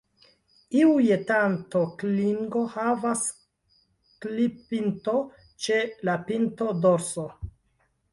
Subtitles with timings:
[0.77, 3.21] Iuj tanto-klingo havas
[4.25, 5.21] klip-pinton
[5.67, 5.77] ĉe
[6.11, 7.27] la pinto-dorso.